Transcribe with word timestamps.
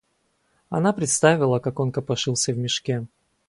Она 0.71 0.93
представила, 0.93 1.59
как 1.59 1.79
он 1.79 1.91
копошился 1.91 2.53
в 2.53 2.57
мешке. 2.57 3.05